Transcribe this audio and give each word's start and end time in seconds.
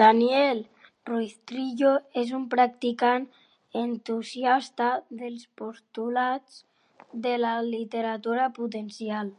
Daniel 0.00 0.58
Ruiz-Trillo 1.08 1.94
és 2.22 2.30
un 2.38 2.44
practicant 2.52 3.26
entusiasta 3.82 4.92
dels 5.24 5.44
postulats 5.64 6.64
de 7.28 7.36
la 7.48 7.54
literatura 7.74 8.48
potencial. 8.62 9.38